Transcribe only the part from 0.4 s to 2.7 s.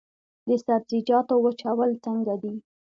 د سبزیجاتو وچول څنګه دي؟